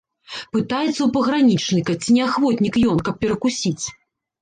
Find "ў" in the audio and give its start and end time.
1.03-1.09